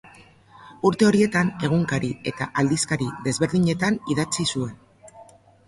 Urte 0.89 1.05
horietan 1.09 1.51
egunkari 1.67 2.09
eta 2.33 2.49
aldizkari 2.63 3.11
desberdinetan 3.29 4.03
idatzi 4.17 4.51
zuen. 4.51 4.77